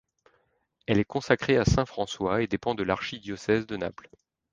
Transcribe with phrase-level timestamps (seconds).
[0.87, 4.09] Elle est consacrée à saint François et dépend de l'archidiocèse de Naples.